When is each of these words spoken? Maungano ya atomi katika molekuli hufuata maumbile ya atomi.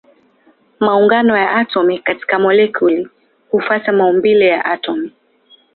Maungano 0.79 1.37
ya 1.37 1.51
atomi 1.51 1.99
katika 1.99 2.39
molekuli 2.39 3.07
hufuata 3.51 3.91
maumbile 3.91 4.47
ya 4.47 4.65
atomi. 4.65 5.13